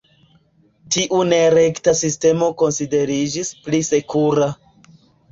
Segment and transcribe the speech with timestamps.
[0.93, 4.49] Tiu nerekta sistemo konsideriĝis "pli sekura".